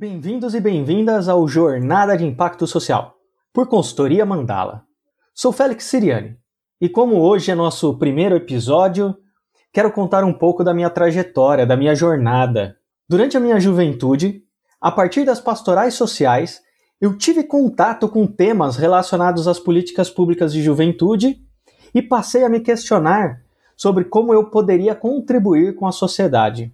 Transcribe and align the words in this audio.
Bem-vindos 0.00 0.54
e 0.54 0.60
bem-vindas 0.60 1.28
ao 1.28 1.48
Jornada 1.48 2.16
de 2.16 2.24
Impacto 2.24 2.68
Social, 2.68 3.16
por 3.52 3.66
consultoria 3.66 4.24
Mandala. 4.24 4.84
Sou 5.34 5.50
Félix 5.50 5.86
Siriani 5.86 6.36
e, 6.80 6.88
como 6.88 7.16
hoje 7.16 7.50
é 7.50 7.54
nosso 7.56 7.98
primeiro 7.98 8.36
episódio, 8.36 9.16
quero 9.72 9.90
contar 9.90 10.22
um 10.22 10.32
pouco 10.32 10.62
da 10.62 10.72
minha 10.72 10.88
trajetória, 10.88 11.66
da 11.66 11.76
minha 11.76 11.96
jornada. 11.96 12.76
Durante 13.08 13.36
a 13.36 13.40
minha 13.40 13.58
juventude, 13.58 14.44
a 14.80 14.92
partir 14.92 15.24
das 15.24 15.40
pastorais 15.40 15.94
sociais, 15.94 16.60
eu 17.00 17.18
tive 17.18 17.42
contato 17.42 18.08
com 18.08 18.24
temas 18.24 18.76
relacionados 18.76 19.48
às 19.48 19.58
políticas 19.58 20.08
públicas 20.08 20.52
de 20.52 20.62
juventude 20.62 21.40
e 21.92 22.00
passei 22.00 22.44
a 22.44 22.48
me 22.48 22.60
questionar 22.60 23.40
sobre 23.76 24.04
como 24.04 24.32
eu 24.32 24.48
poderia 24.48 24.94
contribuir 24.94 25.74
com 25.74 25.88
a 25.88 25.92
sociedade. 25.92 26.72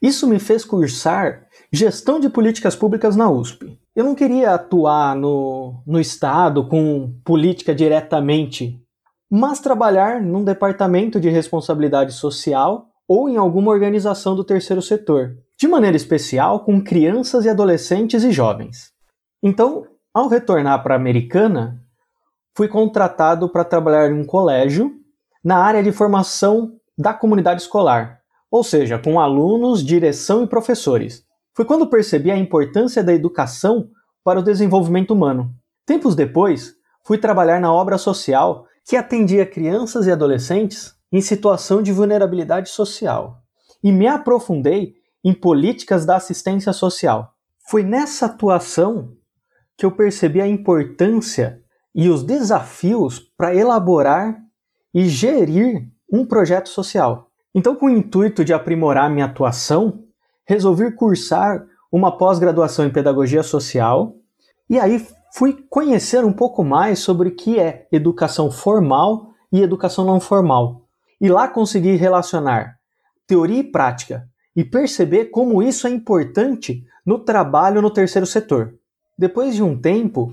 Isso 0.00 0.26
me 0.26 0.38
fez 0.38 0.64
cursar 0.64 1.46
gestão 1.74 2.20
de 2.20 2.28
políticas 2.28 2.76
públicas 2.76 3.16
na 3.16 3.28
USP. 3.28 3.76
Eu 3.96 4.04
não 4.04 4.14
queria 4.14 4.54
atuar 4.54 5.16
no, 5.16 5.82
no 5.84 6.00
Estado 6.00 6.68
com 6.68 7.12
política 7.24 7.74
diretamente, 7.74 8.80
mas 9.28 9.58
trabalhar 9.58 10.22
num 10.22 10.44
departamento 10.44 11.18
de 11.18 11.28
responsabilidade 11.28 12.12
social 12.12 12.86
ou 13.08 13.28
em 13.28 13.36
alguma 13.36 13.72
organização 13.72 14.36
do 14.36 14.44
terceiro 14.44 14.80
setor, 14.80 15.36
de 15.58 15.66
maneira 15.66 15.96
especial 15.96 16.60
com 16.60 16.82
crianças 16.82 17.44
e 17.44 17.48
adolescentes 17.48 18.22
e 18.22 18.30
jovens. 18.30 18.92
Então, 19.42 19.84
ao 20.14 20.28
retornar 20.28 20.80
para 20.80 20.94
a 20.94 20.96
Americana, 20.96 21.82
fui 22.56 22.68
contratado 22.68 23.48
para 23.48 23.64
trabalhar 23.64 24.10
em 24.10 24.14
um 24.14 24.24
colégio 24.24 24.92
na 25.44 25.58
área 25.58 25.82
de 25.82 25.90
formação 25.90 26.76
da 26.96 27.12
comunidade 27.12 27.62
escolar, 27.62 28.20
ou 28.48 28.62
seja, 28.62 28.96
com 28.96 29.18
alunos, 29.18 29.84
direção 29.84 30.44
e 30.44 30.46
professores. 30.46 31.23
Foi 31.54 31.64
quando 31.64 31.88
percebi 31.88 32.30
a 32.30 32.36
importância 32.36 33.02
da 33.02 33.14
educação 33.14 33.88
para 34.24 34.40
o 34.40 34.42
desenvolvimento 34.42 35.12
humano. 35.12 35.54
Tempos 35.86 36.16
depois, 36.16 36.74
fui 37.04 37.18
trabalhar 37.18 37.60
na 37.60 37.72
obra 37.72 37.96
social 37.98 38.66
que 38.84 38.96
atendia 38.96 39.46
crianças 39.46 40.06
e 40.06 40.10
adolescentes 40.10 40.94
em 41.12 41.20
situação 41.20 41.80
de 41.80 41.92
vulnerabilidade 41.92 42.70
social 42.70 43.40
e 43.82 43.92
me 43.92 44.06
aprofundei 44.06 44.94
em 45.22 45.32
políticas 45.32 46.04
da 46.04 46.16
assistência 46.16 46.72
social. 46.72 47.34
Foi 47.68 47.82
nessa 47.82 48.26
atuação 48.26 49.12
que 49.76 49.86
eu 49.86 49.92
percebi 49.92 50.40
a 50.40 50.48
importância 50.48 51.62
e 51.94 52.08
os 52.08 52.22
desafios 52.22 53.20
para 53.20 53.54
elaborar 53.54 54.38
e 54.92 55.08
gerir 55.08 55.88
um 56.12 56.26
projeto 56.26 56.68
social. 56.68 57.30
Então, 57.54 57.74
com 57.76 57.86
o 57.86 57.90
intuito 57.90 58.44
de 58.44 58.52
aprimorar 58.52 59.10
minha 59.10 59.26
atuação, 59.26 60.03
resolvi 60.46 60.90
cursar 60.92 61.64
uma 61.90 62.16
pós-graduação 62.16 62.86
em 62.86 62.90
pedagogia 62.90 63.42
social 63.42 64.16
e 64.68 64.78
aí 64.78 65.04
fui 65.34 65.64
conhecer 65.68 66.24
um 66.24 66.32
pouco 66.32 66.64
mais 66.64 66.98
sobre 66.98 67.28
o 67.28 67.34
que 67.34 67.58
é 67.58 67.86
educação 67.92 68.50
formal 68.50 69.30
e 69.52 69.62
educação 69.62 70.04
não 70.04 70.20
formal. 70.20 70.82
E 71.20 71.28
lá 71.28 71.48
consegui 71.48 71.94
relacionar 71.94 72.76
teoria 73.26 73.60
e 73.60 73.64
prática 73.64 74.28
e 74.56 74.64
perceber 74.64 75.26
como 75.26 75.62
isso 75.62 75.86
é 75.86 75.90
importante 75.90 76.84
no 77.04 77.18
trabalho 77.18 77.82
no 77.82 77.90
terceiro 77.90 78.26
setor. 78.26 78.74
Depois 79.18 79.54
de 79.54 79.62
um 79.62 79.78
tempo, 79.78 80.32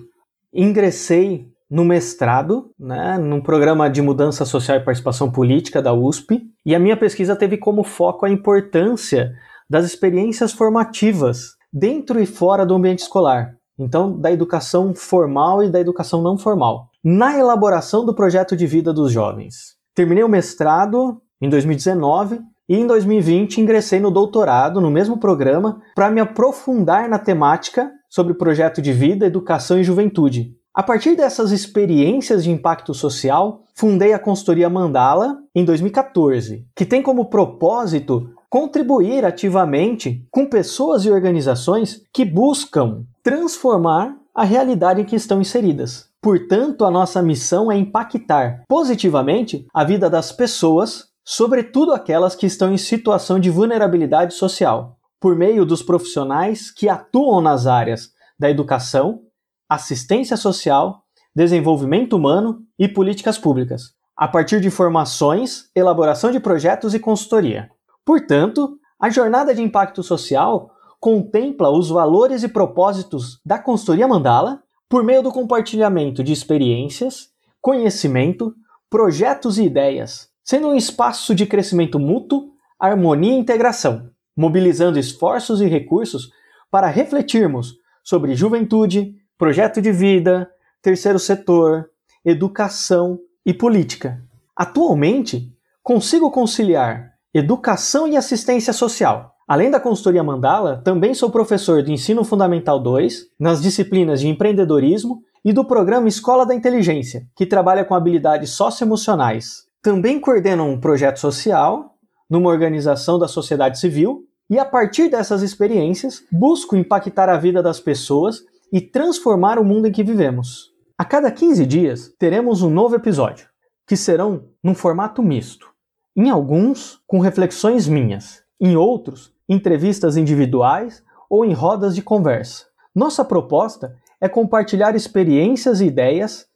ingressei 0.53 1.47
no 1.69 1.85
mestrado, 1.85 2.71
né, 2.77 3.17
num 3.17 3.41
programa 3.41 3.89
de 3.89 4.01
mudança 4.01 4.43
social 4.43 4.77
e 4.77 4.83
participação 4.83 5.31
política 5.31 5.81
da 5.81 5.93
USP, 5.93 6.41
e 6.65 6.75
a 6.75 6.79
minha 6.79 6.97
pesquisa 6.97 7.35
teve 7.35 7.57
como 7.57 7.83
foco 7.83 8.25
a 8.25 8.29
importância 8.29 9.33
das 9.71 9.85
experiências 9.85 10.51
formativas 10.51 11.55
dentro 11.71 12.19
e 12.19 12.25
fora 12.25 12.65
do 12.65 12.75
ambiente 12.75 12.99
escolar. 12.99 13.55
Então, 13.79 14.19
da 14.19 14.29
educação 14.29 14.93
formal 14.93 15.63
e 15.63 15.69
da 15.69 15.79
educação 15.79 16.21
não 16.21 16.37
formal, 16.37 16.89
na 17.01 17.39
elaboração 17.39 18.05
do 18.05 18.13
projeto 18.13 18.53
de 18.53 18.67
vida 18.67 18.91
dos 18.91 19.13
jovens. 19.13 19.77
Terminei 19.95 20.25
o 20.25 20.29
mestrado 20.29 21.21
em 21.41 21.47
2019 21.47 22.41
e 22.67 22.75
em 22.75 22.85
2020 22.85 23.61
ingressei 23.61 24.01
no 24.01 24.11
doutorado 24.11 24.81
no 24.81 24.91
mesmo 24.91 25.17
programa 25.17 25.81
para 25.95 26.11
me 26.11 26.19
aprofundar 26.19 27.07
na 27.07 27.17
temática 27.17 27.89
sobre 28.09 28.33
projeto 28.33 28.81
de 28.81 28.91
vida, 28.91 29.25
educação 29.25 29.79
e 29.79 29.85
juventude, 29.85 30.53
a 30.73 30.81
partir 30.81 31.17
dessas 31.17 31.51
experiências 31.51 32.45
de 32.45 32.51
impacto 32.51 32.93
social, 32.93 33.63
fundei 33.75 34.13
a 34.13 34.19
consultoria 34.19 34.69
Mandala 34.69 35.37
em 35.53 35.65
2014, 35.65 36.65
que 36.73 36.85
tem 36.85 37.01
como 37.01 37.25
propósito 37.29 38.29
contribuir 38.51 39.23
ativamente 39.23 40.27
com 40.29 40.45
pessoas 40.45 41.05
e 41.05 41.09
organizações 41.09 42.01
que 42.13 42.25
buscam 42.25 43.05
transformar 43.23 44.17
a 44.35 44.43
realidade 44.43 44.99
em 44.99 45.05
que 45.05 45.15
estão 45.15 45.39
inseridas. 45.39 46.09
Portanto, 46.21 46.83
a 46.83 46.91
nossa 46.91 47.21
missão 47.21 47.71
é 47.71 47.77
impactar 47.77 48.65
positivamente 48.67 49.65
a 49.73 49.85
vida 49.85 50.09
das 50.09 50.33
pessoas, 50.33 51.05
sobretudo 51.23 51.93
aquelas 51.93 52.35
que 52.35 52.45
estão 52.45 52.73
em 52.73 52.77
situação 52.77 53.39
de 53.39 53.49
vulnerabilidade 53.49 54.33
social, 54.33 54.97
por 55.17 55.33
meio 55.33 55.65
dos 55.65 55.81
profissionais 55.81 56.69
que 56.69 56.89
atuam 56.89 57.39
nas 57.39 57.67
áreas 57.67 58.09
da 58.37 58.49
educação, 58.49 59.21
assistência 59.69 60.35
social, 60.35 61.03
desenvolvimento 61.33 62.17
humano 62.17 62.59
e 62.77 62.89
políticas 62.89 63.37
públicas, 63.37 63.93
a 64.17 64.27
partir 64.27 64.59
de 64.59 64.69
formações, 64.69 65.69
elaboração 65.73 66.31
de 66.31 66.39
projetos 66.41 66.93
e 66.93 66.99
consultoria. 66.99 67.69
Portanto, 68.05 68.77
a 68.99 69.09
jornada 69.09 69.53
de 69.53 69.61
impacto 69.61 70.03
social 70.03 70.71
contempla 70.99 71.69
os 71.69 71.89
valores 71.89 72.43
e 72.43 72.47
propósitos 72.47 73.39
da 73.45 73.57
consultoria 73.57 74.07
Mandala 74.07 74.61
por 74.87 75.03
meio 75.03 75.23
do 75.23 75.31
compartilhamento 75.31 76.23
de 76.23 76.31
experiências, 76.31 77.29
conhecimento, 77.59 78.53
projetos 78.89 79.57
e 79.57 79.63
ideias, 79.63 80.29
sendo 80.43 80.67
um 80.67 80.75
espaço 80.75 81.33
de 81.33 81.45
crescimento 81.45 81.97
mútuo, 81.99 82.51
harmonia 82.79 83.33
e 83.33 83.39
integração, 83.39 84.09
mobilizando 84.35 84.99
esforços 84.99 85.61
e 85.61 85.65
recursos 85.65 86.29
para 86.69 86.87
refletirmos 86.87 87.75
sobre 88.03 88.35
juventude, 88.35 89.15
projeto 89.37 89.81
de 89.81 89.91
vida, 89.91 90.49
terceiro 90.81 91.19
setor, 91.19 91.89
educação 92.23 93.19
e 93.45 93.53
política. 93.53 94.23
Atualmente, 94.55 95.55
consigo 95.81 96.29
conciliar 96.29 97.11
educação 97.33 98.07
e 98.07 98.17
assistência 98.17 98.73
social. 98.73 99.35
Além 99.47 99.71
da 99.71 99.79
consultoria 99.79 100.23
Mandala, 100.23 100.81
também 100.83 101.13
sou 101.13 101.29
professor 101.29 101.81
de 101.81 101.91
Ensino 101.91 102.23
Fundamental 102.23 102.79
2 102.79 103.27
nas 103.39 103.61
disciplinas 103.61 104.19
de 104.19 104.27
empreendedorismo 104.27 105.21
e 105.43 105.53
do 105.53 105.65
programa 105.65 106.07
Escola 106.07 106.45
da 106.45 106.53
Inteligência, 106.53 107.25
que 107.35 107.45
trabalha 107.45 107.85
com 107.85 107.95
habilidades 107.95 108.51
socioemocionais. 108.51 109.65
Também 109.81 110.19
coordeno 110.19 110.65
um 110.65 110.79
projeto 110.79 111.19
social 111.19 111.95
numa 112.29 112.49
organização 112.49 113.17
da 113.17 113.27
sociedade 113.27 113.79
civil 113.79 114.25
e, 114.49 114.59
a 114.59 114.65
partir 114.65 115.09
dessas 115.09 115.41
experiências, 115.41 116.23
busco 116.31 116.75
impactar 116.75 117.29
a 117.29 117.37
vida 117.37 117.63
das 117.63 117.79
pessoas 117.79 118.41
e 118.71 118.79
transformar 118.79 119.57
o 119.57 119.65
mundo 119.65 119.87
em 119.87 119.91
que 119.91 120.03
vivemos. 120.03 120.71
A 120.97 121.05
cada 121.05 121.31
15 121.31 121.65
dias 121.65 122.13
teremos 122.19 122.61
um 122.61 122.69
novo 122.69 122.95
episódio, 122.95 123.47
que 123.87 123.97
serão 123.97 124.45
num 124.63 124.75
formato 124.75 125.23
misto. 125.23 125.70
Em 126.15 126.29
alguns, 126.29 127.01
com 127.07 127.19
reflexões 127.19 127.87
minhas, 127.87 128.43
em 128.59 128.75
outros, 128.75 129.33
entrevistas 129.47 130.17
individuais 130.17 131.03
ou 131.29 131.45
em 131.45 131.53
rodas 131.53 131.95
de 131.95 132.01
conversa. 132.01 132.65
Nossa 132.93 133.23
proposta 133.23 133.97
é 134.19 134.27
compartilhar 134.27 134.95
experiências 134.95 135.79
e 135.79 135.85
ideias 135.85 136.47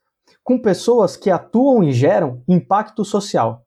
com 0.44 0.62
pessoas 0.62 1.16
que 1.18 1.32
atuam 1.32 1.84
e 1.84 1.92
geram 1.92 2.44
impacto 2.48 3.06
social. 3.06 3.66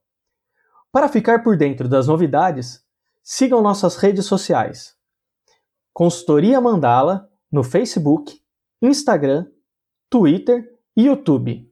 Para 0.93 1.09
ficar 1.09 1.43
por 1.43 1.57
dentro 1.57 1.89
das 1.89 2.07
novidades, 2.07 2.85
sigam 3.23 3.61
nossas 3.61 3.97
redes 3.97 4.27
sociais. 4.27 4.95
Consultoria 5.93 6.61
Mandala 6.61 7.29
no 7.51 7.65
Facebook, 7.65 8.41
Instagram, 8.81 9.47
Twitter 10.09 10.79
e 10.97 11.07
YouTube. 11.07 11.71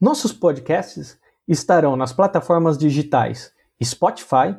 Nossos 0.00 0.32
podcasts 0.32 1.18
estarão 1.48 1.96
nas 1.96 2.12
plataformas 2.12 2.78
digitais 2.78 3.52
Spotify, 3.82 4.56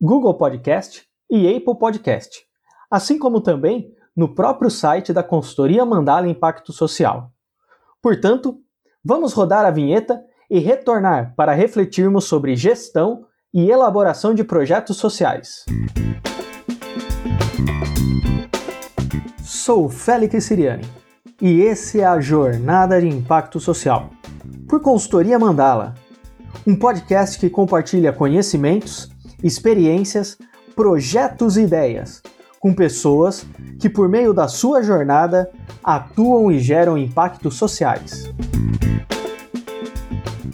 Google 0.00 0.34
Podcast 0.34 1.06
e 1.30 1.48
Apple 1.48 1.78
Podcast, 1.78 2.44
assim 2.90 3.18
como 3.18 3.40
também 3.40 3.90
no 4.16 4.34
próprio 4.34 4.70
site 4.70 5.12
da 5.12 5.22
consultoria 5.22 5.84
Mandala 5.84 6.28
Impacto 6.28 6.72
Social. 6.72 7.30
Portanto, 8.02 8.58
vamos 9.04 9.32
rodar 9.32 9.64
a 9.64 9.70
vinheta 9.70 10.22
e 10.50 10.58
retornar 10.58 11.34
para 11.36 11.52
refletirmos 11.52 12.24
sobre 12.24 12.56
gestão 12.56 13.26
e 13.52 13.70
elaboração 13.70 14.34
de 14.34 14.44
projetos 14.44 14.96
sociais. 14.96 15.64
Sou 19.42 19.88
Félix 19.88 20.44
Siriani 20.44 20.84
e 21.40 21.60
esse 21.60 22.00
é 22.00 22.04
a 22.04 22.20
Jornada 22.20 23.00
de 23.00 23.08
Impacto 23.08 23.58
Social, 23.58 24.10
por 24.68 24.80
Consultoria 24.80 25.38
Mandala, 25.38 25.94
um 26.64 26.76
podcast 26.76 27.38
que 27.38 27.50
compartilha 27.50 28.12
conhecimentos, 28.12 29.10
experiências, 29.42 30.38
projetos 30.76 31.56
e 31.56 31.62
ideias 31.62 32.22
com 32.60 32.74
pessoas 32.74 33.46
que, 33.80 33.88
por 33.88 34.08
meio 34.08 34.32
da 34.32 34.48
sua 34.48 34.82
jornada, 34.82 35.50
atuam 35.84 36.50
e 36.50 36.58
geram 36.58 36.98
impactos 36.98 37.54
sociais. 37.54 38.32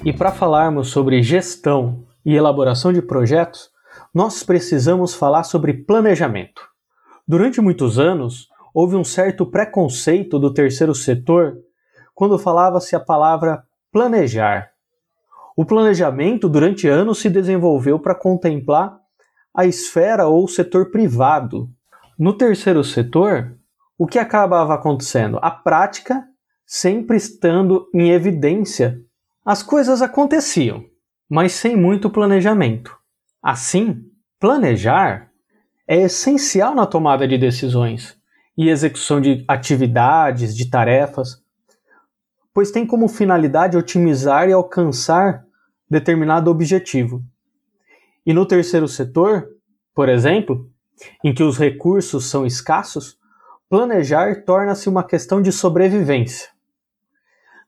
E 0.04 0.12
para 0.12 0.32
falarmos 0.32 0.88
sobre 0.88 1.22
gestão 1.22 2.04
e 2.24 2.34
elaboração 2.34 2.92
de 2.92 3.00
projetos, 3.00 3.70
nós 4.12 4.42
precisamos 4.42 5.14
falar 5.14 5.44
sobre 5.44 5.72
planejamento. 5.72 6.62
Durante 7.26 7.60
muitos 7.60 7.98
anos, 7.98 8.48
houve 8.74 8.96
um 8.96 9.04
certo 9.04 9.46
preconceito 9.46 10.38
do 10.38 10.52
terceiro 10.52 10.94
setor 10.94 11.56
quando 12.14 12.38
falava-se 12.38 12.94
a 12.94 13.00
palavra 13.00 13.62
planejar. 13.90 14.71
O 15.56 15.64
planejamento 15.64 16.48
durante 16.48 16.88
anos 16.88 17.18
se 17.18 17.28
desenvolveu 17.28 17.98
para 17.98 18.14
contemplar 18.14 18.98
a 19.54 19.66
esfera 19.66 20.26
ou 20.26 20.48
setor 20.48 20.90
privado. 20.90 21.68
No 22.18 22.32
terceiro 22.32 22.82
setor, 22.82 23.56
o 23.98 24.06
que 24.06 24.18
acabava 24.18 24.74
acontecendo? 24.74 25.38
A 25.42 25.50
prática 25.50 26.24
sempre 26.64 27.16
estando 27.16 27.86
em 27.94 28.10
evidência. 28.10 28.98
As 29.44 29.62
coisas 29.62 30.00
aconteciam, 30.00 30.84
mas 31.28 31.52
sem 31.52 31.76
muito 31.76 32.08
planejamento. 32.08 32.96
Assim, 33.42 34.04
planejar 34.40 35.30
é 35.86 36.02
essencial 36.02 36.74
na 36.74 36.86
tomada 36.86 37.28
de 37.28 37.36
decisões 37.36 38.16
e 38.56 38.68
execução 38.68 39.20
de 39.20 39.44
atividades, 39.48 40.56
de 40.56 40.70
tarefas, 40.70 41.41
pois 42.54 42.70
tem 42.70 42.86
como 42.86 43.08
finalidade 43.08 43.76
otimizar 43.76 44.48
e 44.48 44.52
alcançar 44.52 45.44
determinado 45.88 46.50
objetivo. 46.50 47.22
E 48.24 48.32
no 48.32 48.46
terceiro 48.46 48.86
setor, 48.86 49.48
por 49.94 50.08
exemplo, 50.08 50.70
em 51.24 51.34
que 51.34 51.42
os 51.42 51.58
recursos 51.58 52.28
são 52.28 52.46
escassos, 52.46 53.18
planejar 53.68 54.44
torna-se 54.44 54.88
uma 54.88 55.02
questão 55.02 55.40
de 55.40 55.50
sobrevivência. 55.50 56.50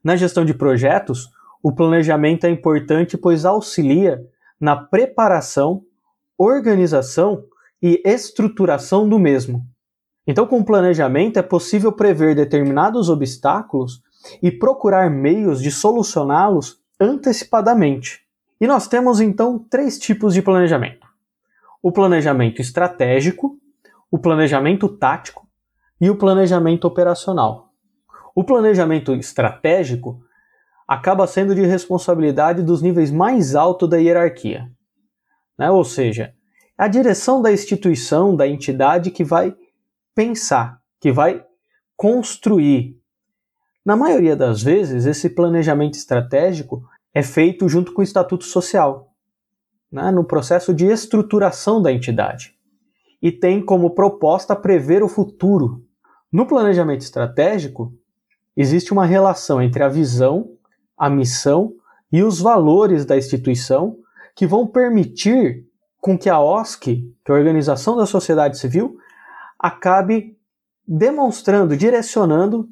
Na 0.03 0.15
gestão 0.15 0.45
de 0.45 0.53
projetos, 0.53 1.29
o 1.61 1.73
planejamento 1.73 2.45
é 2.45 2.49
importante 2.49 3.17
pois 3.17 3.43
auxilia 3.43 4.23
na 4.59 4.75
preparação, 4.75 5.83
organização 6.37 7.43
e 7.81 8.01
estruturação 8.05 9.09
do 9.09 9.17
mesmo. 9.17 9.65
Então, 10.27 10.47
com 10.47 10.59
o 10.59 10.65
planejamento 10.65 11.37
é 11.37 11.41
possível 11.41 11.91
prever 11.91 12.35
determinados 12.35 13.09
obstáculos 13.09 14.01
e 14.41 14.51
procurar 14.51 15.09
meios 15.09 15.61
de 15.61 15.71
solucioná-los 15.71 16.79
antecipadamente. 16.99 18.21
E 18.59 18.67
nós 18.67 18.87
temos 18.87 19.19
então 19.19 19.59
três 19.59 19.99
tipos 19.99 20.33
de 20.33 20.41
planejamento: 20.41 21.07
o 21.81 21.91
planejamento 21.91 22.61
estratégico, 22.61 23.57
o 24.09 24.17
planejamento 24.17 24.87
tático 24.87 25.47
e 25.99 26.09
o 26.09 26.15
planejamento 26.15 26.85
operacional. 26.85 27.69
O 28.33 28.43
planejamento 28.43 29.13
estratégico 29.13 30.21
acaba 30.87 31.25
sendo 31.25 31.55
de 31.55 31.65
responsabilidade 31.65 32.61
dos 32.61 32.81
níveis 32.81 33.11
mais 33.11 33.55
altos 33.55 33.89
da 33.89 33.97
hierarquia, 33.97 34.69
né? 35.57 35.71
ou 35.71 35.83
seja, 35.83 36.33
é 36.77 36.83
a 36.83 36.87
direção 36.87 37.41
da 37.41 37.51
instituição, 37.51 38.35
da 38.35 38.47
entidade 38.47 39.09
que 39.09 39.23
vai 39.23 39.55
pensar, 40.13 40.81
que 40.99 41.11
vai 41.11 41.43
construir. 41.95 42.99
Na 43.85 43.95
maioria 43.95 44.35
das 44.35 44.63
vezes, 44.63 45.05
esse 45.05 45.29
planejamento 45.29 45.93
estratégico 45.93 46.83
é 47.13 47.21
feito 47.21 47.69
junto 47.69 47.93
com 47.93 48.01
o 48.01 48.03
estatuto 48.03 48.43
social, 48.43 49.13
né, 49.91 50.09
no 50.09 50.23
processo 50.23 50.73
de 50.73 50.87
estruturação 50.87 51.79
da 51.79 51.91
entidade, 51.91 52.55
e 53.21 53.31
tem 53.31 53.63
como 53.63 53.91
proposta 53.91 54.55
prever 54.55 55.03
o 55.03 55.07
futuro. 55.07 55.85
No 56.31 56.47
planejamento 56.47 57.01
estratégico, 57.01 57.93
existe 58.57 58.91
uma 58.91 59.05
relação 59.05 59.61
entre 59.61 59.83
a 59.83 59.87
visão, 59.87 60.49
a 60.97 61.07
missão 61.07 61.71
e 62.11 62.23
os 62.23 62.41
valores 62.41 63.05
da 63.05 63.15
instituição 63.15 63.97
que 64.35 64.47
vão 64.47 64.65
permitir 64.65 65.63
com 66.01 66.17
que 66.17 66.29
a 66.29 66.41
OSC, 66.41 66.79
que 67.23 67.31
é 67.31 67.31
a 67.31 67.37
Organização 67.37 67.95
da 67.95 68.07
Sociedade 68.07 68.57
Civil, 68.57 68.97
acabe 69.59 70.35
demonstrando, 70.87 71.77
direcionando 71.77 72.67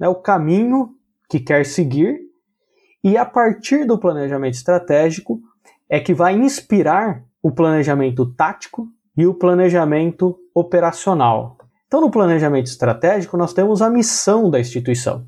né, 0.00 0.08
o 0.08 0.14
caminho 0.14 0.94
que 1.28 1.38
quer 1.38 1.66
seguir, 1.66 2.18
e 3.04 3.16
a 3.16 3.24
partir 3.24 3.86
do 3.86 3.98
planejamento 3.98 4.54
estratégico 4.54 5.40
é 5.88 6.00
que 6.00 6.14
vai 6.14 6.34
inspirar 6.34 7.22
o 7.42 7.50
planejamento 7.50 8.26
tático 8.34 8.88
e 9.16 9.26
o 9.26 9.34
planejamento 9.34 10.38
operacional. 10.54 11.56
Então, 11.86 12.00
no 12.00 12.10
planejamento 12.10 12.66
estratégico, 12.66 13.36
nós 13.36 13.52
temos 13.52 13.82
a 13.82 13.90
missão 13.90 14.48
da 14.48 14.60
instituição, 14.60 15.26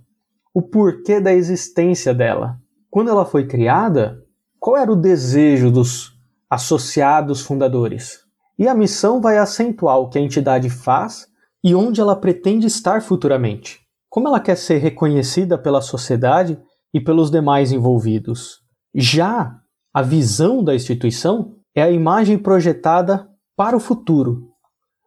o 0.54 0.62
porquê 0.62 1.20
da 1.20 1.32
existência 1.32 2.14
dela. 2.14 2.58
Quando 2.90 3.10
ela 3.10 3.24
foi 3.24 3.46
criada, 3.46 4.22
qual 4.60 4.76
era 4.76 4.92
o 4.92 4.96
desejo 4.96 5.70
dos 5.70 6.12
associados 6.48 7.40
fundadores? 7.40 8.20
E 8.58 8.68
a 8.68 8.74
missão 8.74 9.20
vai 9.20 9.38
acentuar 9.38 9.98
o 9.98 10.08
que 10.08 10.18
a 10.18 10.22
entidade 10.22 10.70
faz 10.70 11.26
e 11.64 11.74
onde 11.74 12.00
ela 12.00 12.14
pretende 12.14 12.66
estar 12.66 13.02
futuramente. 13.02 13.81
Como 14.12 14.28
ela 14.28 14.40
quer 14.40 14.56
ser 14.56 14.76
reconhecida 14.76 15.56
pela 15.56 15.80
sociedade 15.80 16.60
e 16.92 17.00
pelos 17.00 17.30
demais 17.30 17.72
envolvidos. 17.72 18.58
Já 18.94 19.56
a 19.90 20.02
visão 20.02 20.62
da 20.62 20.74
instituição 20.74 21.54
é 21.74 21.80
a 21.80 21.90
imagem 21.90 22.36
projetada 22.36 23.26
para 23.56 23.74
o 23.74 23.80
futuro. 23.80 24.50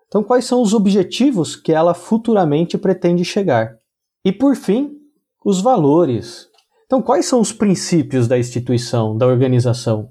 Então, 0.08 0.24
quais 0.24 0.46
são 0.46 0.60
os 0.60 0.74
objetivos 0.74 1.56
que 1.56 1.72
ela 1.72 1.94
futuramente 1.94 2.80
pretende 2.80 3.24
chegar? 3.24 3.76
E 4.26 4.32
por 4.32 4.56
fim, 4.56 4.90
os 5.46 5.62
valores. 5.62 6.48
Então, 6.88 7.00
quais 7.00 7.28
são 7.28 7.40
os 7.40 7.54
princípios 7.54 8.28
da 8.28 8.40
instituição, 8.40 9.16
da 9.16 9.28
organização? 9.28 10.10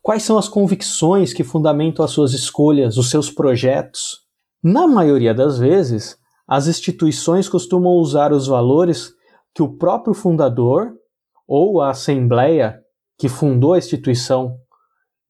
Quais 0.00 0.22
são 0.22 0.38
as 0.38 0.48
convicções 0.48 1.34
que 1.34 1.44
fundamentam 1.44 2.02
as 2.02 2.12
suas 2.12 2.32
escolhas, 2.32 2.96
os 2.96 3.10
seus 3.10 3.30
projetos? 3.30 4.20
Na 4.62 4.86
maioria 4.86 5.34
das 5.34 5.58
vezes, 5.58 6.16
as 6.46 6.66
instituições 6.66 7.48
costumam 7.48 7.92
usar 7.92 8.32
os 8.32 8.46
valores 8.46 9.14
que 9.54 9.62
o 9.62 9.76
próprio 9.76 10.14
fundador 10.14 10.94
ou 11.46 11.80
a 11.80 11.90
assembleia 11.90 12.82
que 13.16 13.28
fundou 13.28 13.74
a 13.74 13.78
instituição 13.78 14.58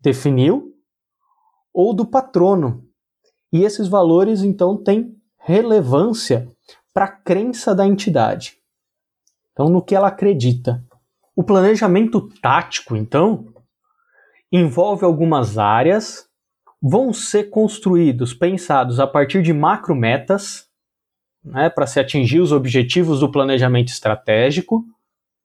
definiu 0.01 0.73
ou 1.73 1.95
do 1.95 2.07
patrono. 2.07 2.85
E 3.53 3.63
esses 3.63 3.89
valores 3.89 4.43
então 4.43 4.77
têm 4.77 5.15
relevância 5.39 6.49
para 6.93 7.05
a 7.05 7.13
crença 7.13 7.75
da 7.75 7.87
entidade. 7.87 8.57
Então, 9.53 9.69
no 9.69 9.83
que 9.83 9.95
ela 9.95 10.09
acredita. 10.09 10.85
O 11.37 11.43
planejamento 11.43 12.29
tático, 12.41 12.97
então, 12.97 13.53
envolve 14.51 15.05
algumas 15.05 15.59
áreas, 15.59 16.29
vão 16.81 17.13
ser 17.13 17.51
construídos, 17.51 18.33
pensados 18.33 19.01
a 19.01 19.07
partir 19.07 19.43
de 19.43 19.53
macrometas, 19.53 20.69
né, 21.45 21.69
para 21.69 21.87
se 21.87 22.01
atingir 22.01 22.41
os 22.41 22.53
objetivos 22.53 23.21
do 23.21 23.31
planejamento 23.31 23.89
estratégico, 23.89 24.85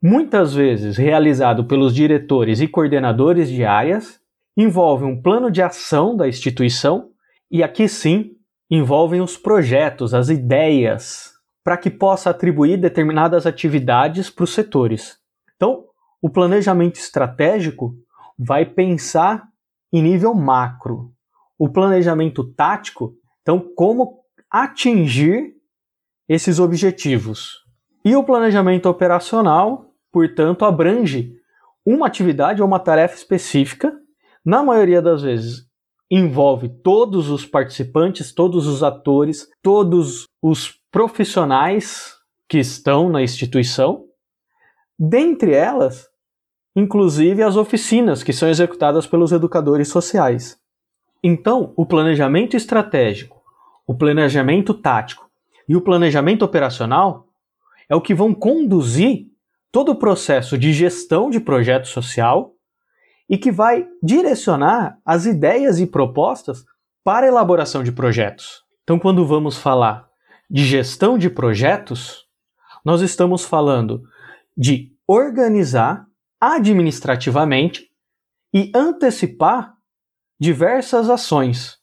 muitas 0.01 0.53
vezes 0.53 0.95
realizado 0.97 1.65
pelos 1.65 1.93
diretores 1.93 2.61
e 2.61 2.67
coordenadores 2.67 3.49
de 3.49 3.65
áreas, 3.65 4.19
envolve 4.55 5.03
um 5.03 5.21
plano 5.21 5.51
de 5.51 5.61
ação 5.61 6.15
da 6.15 6.27
instituição 6.27 7.09
e 7.51 7.61
aqui 7.63 7.87
sim 7.87 8.31
envolvem 8.69 9.19
os 9.19 9.35
projetos, 9.35 10.13
as 10.13 10.29
ideias, 10.29 11.31
para 11.63 11.75
que 11.77 11.89
possa 11.89 12.29
atribuir 12.29 12.77
determinadas 12.77 13.45
atividades 13.45 14.29
para 14.29 14.43
os 14.43 14.53
setores. 14.53 15.17
Então, 15.55 15.85
o 16.21 16.29
planejamento 16.29 16.95
estratégico 16.95 17.95
vai 18.37 18.65
pensar 18.65 19.47
em 19.91 20.01
nível 20.01 20.33
macro. 20.33 21.11
O 21.57 21.67
planejamento 21.67 22.43
tático, 22.43 23.15
então, 23.41 23.59
como 23.75 24.19
atingir 24.49 25.58
esses 26.29 26.59
objetivos. 26.59 27.65
E 28.05 28.15
o 28.15 28.23
planejamento 28.23 28.87
operacional, 28.87 29.91
portanto, 30.11 30.63
abrange 30.63 31.33
uma 31.83 32.05
atividade 32.05 32.61
ou 32.61 32.67
uma 32.67 32.79
tarefa 32.79 33.15
específica, 33.15 33.91
na 34.45 34.63
maioria 34.63 35.01
das 35.01 35.23
vezes 35.23 35.67
envolve 36.11 36.69
todos 36.69 37.29
os 37.29 37.45
participantes, 37.45 38.33
todos 38.33 38.65
os 38.65 38.81
atores, 38.81 39.47
todos 39.61 40.25
os 40.41 40.79
profissionais 40.91 42.15
que 42.47 42.57
estão 42.57 43.09
na 43.09 43.21
instituição. 43.21 44.05
Dentre 44.97 45.53
elas, 45.53 46.07
inclusive 46.75 47.43
as 47.43 47.55
oficinas 47.55 48.23
que 48.23 48.33
são 48.33 48.49
executadas 48.49 49.05
pelos 49.05 49.31
educadores 49.31 49.89
sociais. 49.89 50.57
Então, 51.23 51.73
o 51.75 51.85
planejamento 51.85 52.57
estratégico, 52.57 53.39
o 53.85 53.93
planejamento 53.93 54.73
tático 54.73 55.28
e 55.69 55.75
o 55.75 55.81
planejamento 55.81 56.43
operacional 56.43 57.27
é 57.87 57.95
o 57.95 58.01
que 58.01 58.15
vão 58.15 58.33
conduzir 58.33 59.27
todo 59.71 59.91
o 59.91 59.95
processo 59.95 60.57
de 60.57 60.73
gestão 60.73 61.29
de 61.29 61.39
projeto 61.39 61.87
social 61.87 62.55
e 63.29 63.37
que 63.37 63.51
vai 63.51 63.87
direcionar 64.01 64.97
as 65.05 65.27
ideias 65.27 65.79
e 65.79 65.85
propostas 65.85 66.65
para 67.03 67.27
a 67.27 67.29
elaboração 67.29 67.83
de 67.83 67.91
projetos. 67.91 68.63
Então, 68.83 68.97
quando 68.97 69.27
vamos 69.27 69.57
falar 69.57 70.09
de 70.49 70.65
gestão 70.65 71.19
de 71.19 71.29
projetos, 71.29 72.25
nós 72.83 73.01
estamos 73.01 73.45
falando 73.45 74.01
de 74.57 74.91
organizar 75.07 76.07
administrativamente 76.41 77.91
e 78.51 78.71
antecipar 78.73 79.75
diversas 80.39 81.11
ações. 81.11 81.77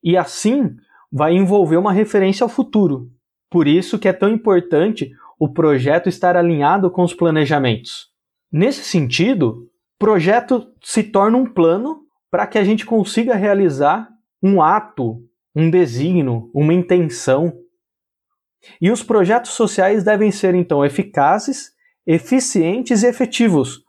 E 0.00 0.16
assim 0.16 0.76
vai 1.14 1.32
envolver 1.32 1.76
uma 1.76 1.92
referência 1.92 2.42
ao 2.42 2.48
futuro. 2.48 3.08
Por 3.48 3.68
isso 3.68 4.00
que 4.00 4.08
é 4.08 4.12
tão 4.12 4.28
importante 4.28 5.12
o 5.38 5.48
projeto 5.48 6.08
estar 6.08 6.36
alinhado 6.36 6.90
com 6.90 7.04
os 7.04 7.14
planejamentos. 7.14 8.08
Nesse 8.50 8.82
sentido, 8.82 9.70
projeto 9.96 10.66
se 10.82 11.04
torna 11.04 11.38
um 11.38 11.46
plano 11.46 12.00
para 12.32 12.48
que 12.48 12.58
a 12.58 12.64
gente 12.64 12.84
consiga 12.84 13.36
realizar 13.36 14.08
um 14.42 14.60
ato, 14.60 15.22
um 15.54 15.70
desígnio, 15.70 16.50
uma 16.52 16.74
intenção. 16.74 17.52
E 18.80 18.90
os 18.90 19.04
projetos 19.04 19.52
sociais 19.52 20.02
devem 20.02 20.32
ser 20.32 20.52
então 20.56 20.84
eficazes, 20.84 21.70
eficientes 22.04 23.04
e 23.04 23.06
efetivos, 23.06 23.84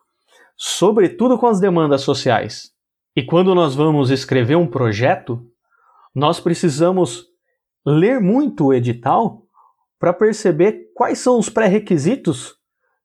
sobretudo 0.55 1.39
com 1.39 1.47
as 1.47 1.59
demandas 1.59 2.01
sociais. 2.01 2.71
E 3.15 3.23
quando 3.23 3.55
nós 3.55 3.73
vamos 3.73 4.11
escrever 4.11 4.57
um 4.57 4.67
projeto, 4.67 5.43
nós 6.15 6.39
precisamos 6.39 7.25
ler 7.85 8.21
muito 8.21 8.67
o 8.67 8.73
edital 8.73 9.43
para 9.99 10.13
perceber 10.13 10.91
quais 10.95 11.19
são 11.19 11.37
os 11.37 11.49
pré-requisitos 11.49 12.55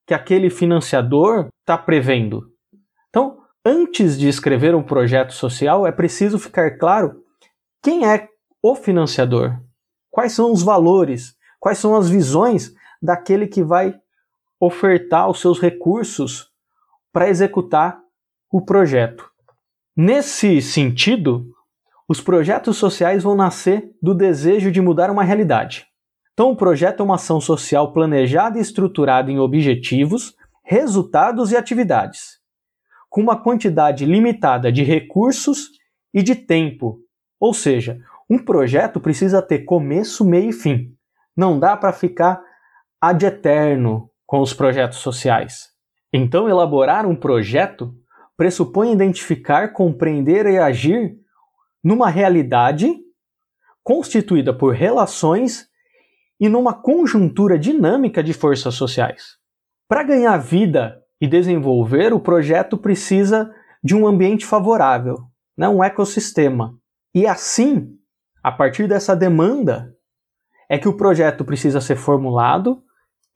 que 0.06 0.14
aquele 0.14 0.48
financiador 0.48 1.48
está 1.60 1.76
prevendo. 1.76 2.52
Então, 3.08 3.38
antes 3.64 4.18
de 4.18 4.28
escrever 4.28 4.74
um 4.74 4.82
projeto 4.82 5.32
social, 5.32 5.86
é 5.86 5.92
preciso 5.92 6.38
ficar 6.38 6.78
claro 6.78 7.24
quem 7.82 8.06
é 8.06 8.28
o 8.62 8.74
financiador, 8.74 9.58
quais 10.10 10.32
são 10.32 10.52
os 10.52 10.62
valores, 10.62 11.36
quais 11.58 11.78
são 11.78 11.96
as 11.96 12.08
visões 12.08 12.72
daquele 13.02 13.46
que 13.46 13.62
vai 13.62 13.98
ofertar 14.60 15.28
os 15.28 15.40
seus 15.40 15.58
recursos 15.58 16.50
para 17.12 17.28
executar 17.28 18.00
o 18.52 18.60
projeto. 18.60 19.28
Nesse 19.96 20.60
sentido, 20.60 21.54
os 22.10 22.20
projetos 22.20 22.76
sociais 22.76 23.22
vão 23.22 23.36
nascer 23.36 23.92
do 24.02 24.12
desejo 24.12 24.72
de 24.72 24.80
mudar 24.80 25.12
uma 25.12 25.22
realidade. 25.22 25.86
Então, 26.32 26.50
o 26.50 26.56
projeto 26.56 26.98
é 26.98 27.04
uma 27.04 27.14
ação 27.14 27.40
social 27.40 27.92
planejada 27.92 28.58
e 28.58 28.60
estruturada 28.60 29.30
em 29.30 29.38
objetivos, 29.38 30.34
resultados 30.64 31.52
e 31.52 31.56
atividades, 31.56 32.40
com 33.08 33.20
uma 33.20 33.40
quantidade 33.40 34.04
limitada 34.04 34.72
de 34.72 34.82
recursos 34.82 35.68
e 36.12 36.20
de 36.20 36.34
tempo. 36.34 36.98
Ou 37.38 37.54
seja, 37.54 38.00
um 38.28 38.38
projeto 38.38 38.98
precisa 38.98 39.40
ter 39.40 39.60
começo, 39.60 40.24
meio 40.24 40.50
e 40.50 40.52
fim. 40.52 40.92
Não 41.36 41.60
dá 41.60 41.76
para 41.76 41.92
ficar 41.92 42.42
ad 43.00 43.24
eterno 43.24 44.10
com 44.26 44.40
os 44.40 44.52
projetos 44.52 44.98
sociais. 44.98 45.68
Então, 46.12 46.48
elaborar 46.48 47.06
um 47.06 47.14
projeto 47.14 47.94
pressupõe 48.36 48.92
identificar, 48.92 49.72
compreender 49.72 50.46
e 50.46 50.58
agir 50.58 51.19
numa 51.82 52.08
realidade 52.08 52.94
constituída 53.82 54.52
por 54.52 54.74
relações 54.74 55.68
e 56.38 56.48
numa 56.48 56.74
conjuntura 56.74 57.58
dinâmica 57.58 58.22
de 58.22 58.32
forças 58.32 58.74
sociais. 58.74 59.36
Para 59.88 60.02
ganhar 60.02 60.36
vida 60.38 61.02
e 61.20 61.26
desenvolver, 61.26 62.12
o 62.12 62.20
projeto 62.20 62.78
precisa 62.78 63.52
de 63.82 63.94
um 63.94 64.06
ambiente 64.06 64.46
favorável, 64.46 65.18
né, 65.56 65.68
um 65.68 65.82
ecossistema. 65.82 66.78
E 67.14 67.26
assim, 67.26 67.98
a 68.42 68.52
partir 68.52 68.86
dessa 68.86 69.16
demanda, 69.16 69.94
é 70.68 70.78
que 70.78 70.88
o 70.88 70.96
projeto 70.96 71.44
precisa 71.44 71.80
ser 71.80 71.96
formulado, 71.96 72.82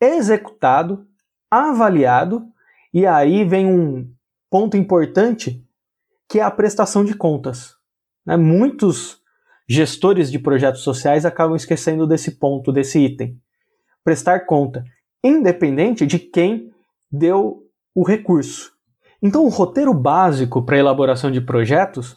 executado, 0.01 1.07
avaliado, 1.51 2.47
e 2.93 3.07
aí 3.07 3.45
vem 3.45 3.67
um 3.67 4.09
ponto 4.49 4.77
importante 4.77 5.67
que 6.29 6.39
é 6.39 6.43
a 6.43 6.51
prestação 6.51 7.05
de 7.05 7.15
contas. 7.15 7.74
Né? 8.27 8.37
Muitos 8.37 9.19
gestores 9.69 10.31
de 10.31 10.39
projetos 10.39 10.83
sociais 10.83 11.25
acabam 11.25 11.57
esquecendo 11.57 12.07
desse 12.07 12.33
ponto, 12.33 12.73
desse 12.73 12.99
item. 12.99 13.39
Prestar 14.03 14.41
conta, 14.41 14.85
independente 15.23 16.07
de 16.07 16.19
quem 16.19 16.71
deu 17.11 17.63
o 17.95 18.03
recurso. 18.03 18.73
Então, 19.23 19.45
o 19.45 19.49
roteiro 19.49 19.95
básico 19.95 20.63
para 20.63 20.79
elaboração 20.79 21.31
de 21.31 21.41
projetos 21.41 22.17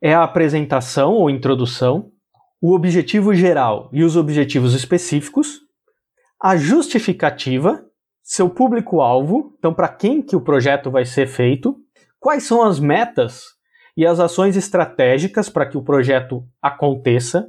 é 0.00 0.14
a 0.14 0.22
apresentação 0.22 1.12
ou 1.12 1.28
introdução, 1.28 2.10
o 2.60 2.72
objetivo 2.72 3.34
geral 3.34 3.90
e 3.92 4.02
os 4.02 4.16
objetivos 4.16 4.74
específicos, 4.74 5.60
a 6.40 6.56
justificativa, 6.56 7.84
seu 8.22 8.48
público-alvo, 8.48 9.54
então 9.58 9.74
para 9.74 9.88
quem 9.88 10.22
que 10.22 10.36
o 10.36 10.40
projeto 10.40 10.90
vai 10.90 11.04
ser 11.04 11.26
feito, 11.26 11.76
quais 12.18 12.44
são 12.44 12.62
as 12.62 12.78
metas 12.78 13.57
e 13.98 14.06
as 14.06 14.20
ações 14.20 14.56
estratégicas 14.56 15.48
para 15.48 15.66
que 15.66 15.76
o 15.76 15.82
projeto 15.82 16.46
aconteça, 16.62 17.48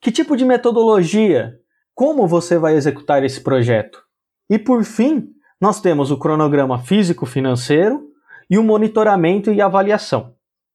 que 0.00 0.10
tipo 0.10 0.34
de 0.34 0.46
metodologia, 0.46 1.58
como 1.94 2.26
você 2.26 2.56
vai 2.56 2.74
executar 2.74 3.22
esse 3.22 3.42
projeto. 3.42 4.02
E 4.48 4.58
por 4.58 4.82
fim, 4.82 5.28
nós 5.60 5.78
temos 5.78 6.10
o 6.10 6.16
cronograma 6.16 6.78
físico-financeiro 6.78 8.00
e 8.48 8.56
o 8.56 8.64
monitoramento 8.64 9.52
e 9.52 9.60
avaliação. 9.60 10.32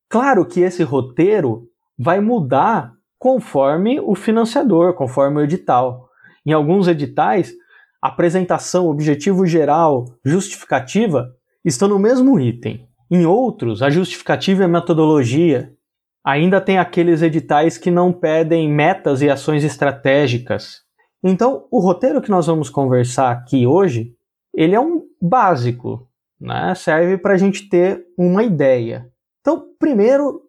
Claro 0.08 0.46
que 0.46 0.60
esse 0.60 0.84
roteiro 0.84 1.68
vai 1.98 2.20
mudar 2.20 2.94
conforme 3.18 4.00
o 4.00 4.14
financiador, 4.14 4.94
conforme 4.94 5.42
o 5.42 5.44
edital. 5.44 6.08
Em 6.46 6.54
alguns 6.54 6.88
editais, 6.88 7.52
apresentação, 8.00 8.86
objetivo 8.86 9.44
geral, 9.48 10.06
justificativa 10.24 11.34
estão 11.66 11.88
no 11.88 11.98
mesmo 11.98 12.40
item. 12.40 12.88
Em 13.16 13.26
outros, 13.26 13.82
a 13.82 13.90
justificativa 13.90 14.64
e 14.64 14.66
a 14.66 14.68
metodologia. 14.68 15.74
Ainda 16.22 16.60
tem 16.60 16.78
aqueles 16.78 17.22
editais 17.22 17.78
que 17.78 17.90
não 17.90 18.12
pedem 18.12 18.70
metas 18.70 19.22
e 19.22 19.30
ações 19.30 19.64
estratégicas. 19.64 20.82
Então, 21.24 21.66
o 21.72 21.80
roteiro 21.80 22.22
que 22.22 22.30
nós 22.30 22.48
vamos 22.48 22.70
conversar 22.70 23.32
aqui 23.32 23.66
hoje, 23.66 24.12
ele 24.54 24.76
é 24.76 24.80
um 24.82 25.04
básico, 25.22 26.10
né? 26.38 26.76
serve 26.76 27.18
para 27.18 27.36
a 27.36 27.38
gente 27.38 27.70
ter 27.70 28.04
uma 28.18 28.44
ideia. 28.44 29.10
Então, 29.40 29.64
primeiro, 29.80 30.42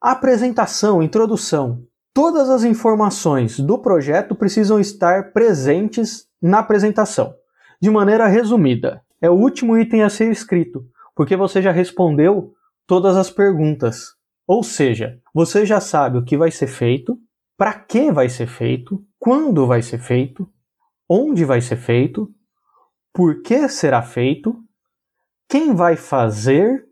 apresentação, 0.00 1.02
introdução. 1.02 1.82
Todas 2.14 2.48
as 2.48 2.62
informações 2.62 3.58
do 3.58 3.76
projeto 3.76 4.36
precisam 4.36 4.78
estar 4.78 5.32
presentes 5.32 6.28
na 6.40 6.60
apresentação, 6.60 7.34
de 7.82 7.90
maneira 7.90 8.28
resumida. 8.28 9.02
É 9.20 9.28
o 9.28 9.34
último 9.34 9.76
item 9.76 10.04
a 10.04 10.08
ser 10.08 10.30
escrito, 10.30 10.84
porque 11.14 11.36
você 11.36 11.62
já 11.62 11.70
respondeu 11.70 12.52
todas 12.86 13.16
as 13.16 13.30
perguntas. 13.30 14.14
Ou 14.46 14.62
seja, 14.62 15.18
você 15.34 15.64
já 15.64 15.80
sabe 15.80 16.18
o 16.18 16.24
que 16.24 16.36
vai 16.36 16.50
ser 16.50 16.66
feito, 16.66 17.18
para 17.56 17.72
que 17.72 18.12
vai 18.12 18.28
ser 18.28 18.46
feito, 18.46 19.02
quando 19.18 19.66
vai 19.66 19.80
ser 19.80 19.98
feito, 19.98 20.48
onde 21.08 21.44
vai 21.44 21.60
ser 21.60 21.76
feito, 21.76 22.30
por 23.12 23.42
que 23.42 23.68
será 23.68 24.02
feito, 24.02 24.56
quem 25.48 25.74
vai 25.74 25.96
fazer, 25.96 26.84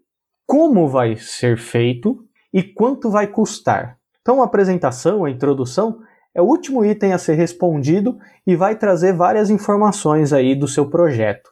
como 0.46 0.88
vai 0.88 1.16
ser 1.16 1.58
feito 1.58 2.24
e 2.52 2.62
quanto 2.62 3.10
vai 3.10 3.26
custar. 3.26 3.98
Então, 4.20 4.40
a 4.40 4.44
apresentação, 4.44 5.24
a 5.24 5.30
introdução, 5.30 6.00
é 6.34 6.40
o 6.40 6.46
último 6.46 6.84
item 6.84 7.12
a 7.12 7.18
ser 7.18 7.34
respondido 7.34 8.18
e 8.46 8.56
vai 8.56 8.76
trazer 8.76 9.12
várias 9.12 9.50
informações 9.50 10.32
aí 10.32 10.54
do 10.54 10.68
seu 10.68 10.88
projeto. 10.88 11.51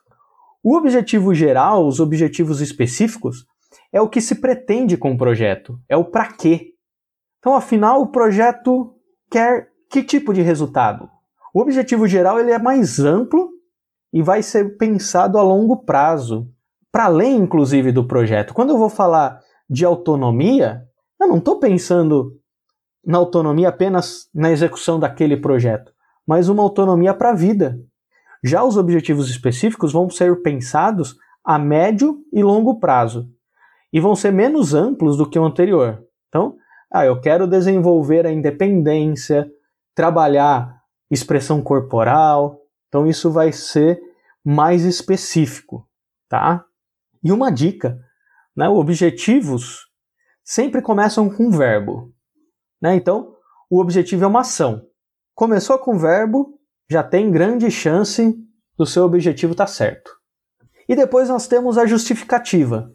O 0.63 0.77
objetivo 0.77 1.35
geral, 1.35 1.87
os 1.87 2.01
objetivos 2.01 2.61
específicos, 2.61 3.47
é 3.93 4.01
o 4.01 4.09
que 4.09 4.21
se 4.21 4.35
pretende 4.35 4.97
com 4.97 5.13
o 5.13 5.19
projeto, 5.19 5.79
é 5.89 5.97
o 5.97 6.05
para 6.05 6.33
quê. 6.33 6.75
Então, 7.39 7.55
afinal, 7.55 8.03
o 8.03 8.09
projeto 8.09 8.95
quer 9.31 9.69
que 9.91 10.03
tipo 10.03 10.33
de 10.33 10.43
resultado? 10.43 11.09
O 11.55 11.61
objetivo 11.61 12.07
geral 12.07 12.39
ele 12.39 12.53
é 12.53 12.59
mais 12.59 13.01
amplo 13.01 13.51
e 14.13 14.23
vai 14.23 14.43
ser 14.43 14.77
pensado 14.77 15.39
a 15.39 15.43
longo 15.43 15.85
prazo, 15.85 16.49
para 16.93 17.07
além, 17.07 17.37
inclusive, 17.37 17.91
do 17.91 18.07
projeto. 18.07 18.55
Quando 18.55 18.71
eu 18.71 18.79
vou 18.79 18.89
falar 18.89 19.41
de 19.69 19.85
autonomia, 19.85 20.83
eu 21.21 21.27
não 21.27 21.39
estou 21.39 21.59
pensando 21.59 22.37
na 23.05 23.19
autonomia 23.19 23.69
apenas 23.69 24.29
na 24.35 24.51
execução 24.51 24.99
daquele 24.99 25.37
projeto, 25.37 25.93
mas 26.27 26.49
uma 26.49 26.63
autonomia 26.63 27.15
para 27.15 27.31
a 27.31 27.35
vida. 27.35 27.81
Já 28.43 28.65
os 28.65 28.77
objetivos 28.77 29.29
específicos 29.29 29.93
vão 29.93 30.09
ser 30.09 30.43
pensados 30.43 31.17
a 31.45 31.59
médio 31.59 32.25
e 32.33 32.43
longo 32.43 32.79
prazo 32.79 33.29
e 33.93 34.01
vão 34.01 34.15
ser 34.15 34.33
menos 34.33 34.75
amplos 34.75 35.17
do 35.17 35.29
que 35.29 35.39
o 35.39 35.45
anterior. 35.45 36.03
Então, 36.29 36.57
ah, 36.93 37.05
eu 37.05 37.21
quero 37.21 37.47
desenvolver 37.47 38.27
a 38.27 38.33
independência, 38.33 39.51
trabalhar 39.95 40.81
expressão 41.11 41.63
corporal. 41.63 42.61
Então, 42.89 43.07
isso 43.07 43.31
vai 43.31 43.53
ser 43.53 44.01
mais 44.45 44.85
específico, 44.85 45.87
tá? 46.29 46.65
E 47.23 47.31
uma 47.33 47.51
dica, 47.51 48.01
né? 48.57 48.69
Objetivos 48.69 49.89
sempre 50.43 50.81
começam 50.81 51.29
com 51.29 51.51
verbo, 51.51 52.13
né? 52.81 52.95
Então, 52.95 53.35
o 53.69 53.81
objetivo 53.81 54.25
é 54.25 54.27
uma 54.27 54.41
ação. 54.41 54.87
Começou 55.35 55.79
com 55.79 55.99
verbo, 55.99 56.60
já 56.91 57.05
tem 57.05 57.31
grande 57.31 57.71
chance 57.71 58.37
do 58.77 58.85
seu 58.85 59.05
objetivo 59.05 59.53
estar 59.53 59.67
tá 59.67 59.71
certo. 59.71 60.11
E 60.89 60.97
depois 60.97 61.29
nós 61.29 61.47
temos 61.47 61.79
a 61.79 61.87
justificativa. 61.87 62.93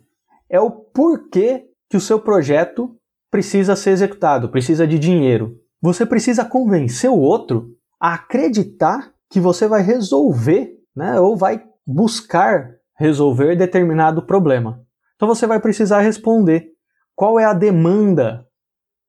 É 0.50 0.60
o 0.60 0.70
porquê 0.70 1.66
que 1.90 1.96
o 1.96 2.02
seu 2.02 2.20
projeto 2.20 2.94
precisa 3.32 3.74
ser 3.75 3.92
executado, 3.92 4.50
precisa 4.50 4.86
de 4.86 5.00
dinheiro. 5.00 5.58
Você 5.82 6.06
precisa 6.06 6.44
convencer 6.44 7.10
o 7.10 7.18
outro 7.18 7.74
a 7.98 8.16
acreditar 8.16 9.14
que 9.30 9.40
você 9.40 9.66
vai 9.68 9.82
resolver, 9.82 10.74
né, 10.94 11.20
ou 11.20 11.38
vai 11.38 11.64
buscar 11.88 12.75
resolver 12.98 13.56
determinado 13.56 14.25
problema. 14.25 14.82
Então 15.16 15.28
você 15.28 15.48
vai 15.48 15.60
precisar 15.60 16.02
responder 16.02 16.68
qual 17.16 17.40
é 17.40 17.46
a 17.46 17.54
demanda 17.54 18.46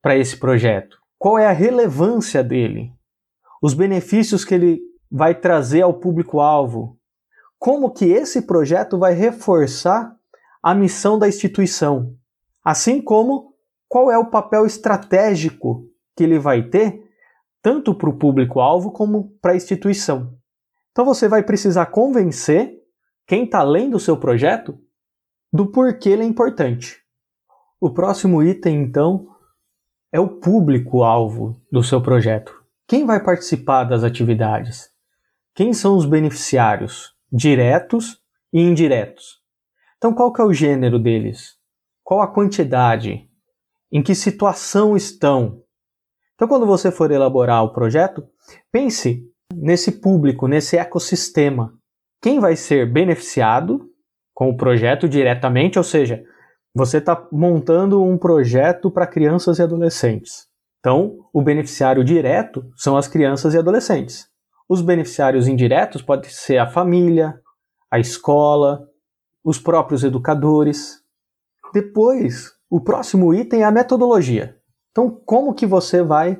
para 0.01 0.15
esse 0.15 0.37
projeto, 0.37 0.97
qual 1.19 1.37
é 1.37 1.45
a 1.45 1.51
relevância 1.51 2.41
dele, 2.41 2.93
os 3.61 3.73
benefícios 3.73 4.45
que 4.45 4.53
ele 4.53 4.81
vai 5.11 5.33
trazer 5.33 5.81
ao 5.81 5.93
público-alvo, 5.93 6.97
como 7.57 7.91
que 7.91 8.05
esse 8.05 8.41
projeto 8.43 8.97
vai 8.97 9.13
reforçar 9.13 10.15
a 10.61 10.75
missão 10.75 11.17
da 11.17 11.27
instituição, 11.27 12.15
assim 12.63 13.01
como 13.01 13.53
qual 13.87 14.11
é 14.11 14.17
o 14.17 14.29
papel 14.29 14.65
estratégico 14.65 15.87
que 16.15 16.23
ele 16.23 16.37
vai 16.37 16.63
ter 16.63 17.03
tanto 17.61 17.93
para 17.95 18.09
o 18.09 18.17
público-alvo 18.17 18.91
como 18.91 19.31
para 19.41 19.53
a 19.53 19.55
instituição. 19.55 20.33
Então 20.91 21.05
você 21.05 21.27
vai 21.27 21.43
precisar 21.43 21.87
convencer 21.87 22.77
quem 23.25 23.43
está 23.43 23.63
lendo 23.63 23.97
o 23.97 23.99
seu 23.99 24.17
projeto 24.17 24.79
do 25.51 25.67
porquê 25.67 26.09
ele 26.09 26.23
é 26.23 26.25
importante. 26.25 27.01
O 27.79 27.89
próximo 27.91 28.41
item, 28.41 28.81
então, 28.81 29.27
é 30.11 30.19
o 30.19 30.27
público-alvo 30.27 31.61
do 31.71 31.83
seu 31.83 32.01
projeto. 32.01 32.66
Quem 32.89 33.05
vai 33.05 33.21
participar 33.21 33.83
das 33.83 34.01
atividades? 34.05 34.89
Quem 35.53 35.73
são 35.73 35.97
os 35.97 36.05
beneficiários, 36.05 37.13
diretos 37.29 38.17
e 38.53 38.61
indiretos? 38.61 39.41
Então, 39.97 40.13
qual 40.13 40.31
que 40.31 40.39
é 40.39 40.45
o 40.45 40.53
gênero 40.53 40.97
deles? 40.97 41.57
Qual 42.01 42.21
a 42.21 42.27
quantidade? 42.31 43.29
Em 43.91 44.01
que 44.01 44.15
situação 44.15 44.95
estão? 44.95 45.61
Então, 46.35 46.47
quando 46.47 46.65
você 46.65 46.89
for 46.89 47.11
elaborar 47.11 47.61
o 47.61 47.73
projeto, 47.73 48.25
pense 48.71 49.21
nesse 49.53 49.99
público, 49.99 50.47
nesse 50.47 50.77
ecossistema. 50.77 51.73
Quem 52.21 52.39
vai 52.39 52.55
ser 52.55 52.89
beneficiado 52.89 53.91
com 54.33 54.49
o 54.49 54.55
projeto 54.55 55.09
diretamente, 55.09 55.77
ou 55.77 55.83
seja, 55.83 56.23
você 56.73 56.99
está 56.99 57.27
montando 57.33 58.01
um 58.01 58.17
projeto 58.17 58.89
para 58.89 59.05
crianças 59.05 59.59
e 59.59 59.61
adolescentes. 59.61 60.46
Então, 60.87 61.19
o 61.33 61.41
beneficiário 61.41 62.01
direto 62.01 62.71
são 62.73 62.95
as 62.95 63.09
crianças 63.09 63.53
e 63.53 63.57
adolescentes. 63.57 64.29
Os 64.69 64.81
beneficiários 64.81 65.45
indiretos 65.45 66.01
podem 66.01 66.29
ser 66.29 66.59
a 66.59 66.71
família, 66.71 67.41
a 67.91 67.99
escola, 67.99 68.87
os 69.43 69.59
próprios 69.59 70.05
educadores. 70.05 71.01
Depois, 71.73 72.53
o 72.69 72.79
próximo 72.79 73.33
item 73.33 73.63
é 73.63 73.65
a 73.65 73.71
metodologia. 73.71 74.55
Então, 74.91 75.09
como 75.25 75.53
que 75.53 75.65
você 75.65 76.01
vai 76.01 76.39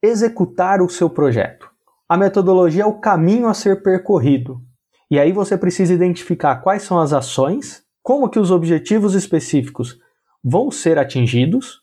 executar 0.00 0.80
o 0.80 0.88
seu 0.88 1.10
projeto? 1.10 1.68
A 2.08 2.16
metodologia 2.16 2.84
é 2.84 2.86
o 2.86 3.00
caminho 3.00 3.48
a 3.48 3.52
ser 3.52 3.82
percorrido. 3.82 4.62
E 5.10 5.18
aí 5.18 5.32
você 5.32 5.58
precisa 5.58 5.92
identificar 5.92 6.62
quais 6.62 6.84
são 6.84 7.00
as 7.00 7.12
ações, 7.12 7.82
como 8.00 8.30
que 8.30 8.38
os 8.38 8.52
objetivos 8.52 9.16
específicos 9.16 9.98
vão 10.40 10.70
ser 10.70 11.00
atingidos 11.00 11.82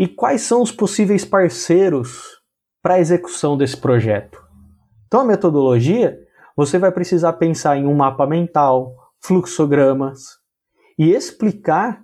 e 0.00 0.08
quais 0.08 0.40
são 0.40 0.62
os 0.62 0.72
possíveis 0.72 1.26
parceiros 1.26 2.40
para 2.82 2.94
a 2.94 3.00
execução 3.00 3.54
desse 3.54 3.76
projeto. 3.76 4.42
Então 5.06 5.20
a 5.20 5.24
metodologia, 5.24 6.18
você 6.56 6.78
vai 6.78 6.90
precisar 6.90 7.34
pensar 7.34 7.76
em 7.76 7.86
um 7.86 7.94
mapa 7.94 8.26
mental, 8.26 8.94
fluxogramas 9.20 10.22
e 10.98 11.10
explicar 11.10 12.02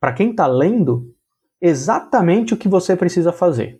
para 0.00 0.14
quem 0.14 0.30
está 0.30 0.46
lendo 0.46 1.14
exatamente 1.60 2.54
o 2.54 2.56
que 2.56 2.66
você 2.66 2.96
precisa 2.96 3.30
fazer. 3.30 3.78